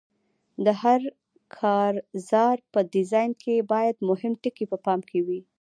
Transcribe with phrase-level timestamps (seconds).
[0.65, 1.01] د هر
[1.57, 5.41] کارزار په ډیزاین کې باید مهم ټکي په پام کې وي.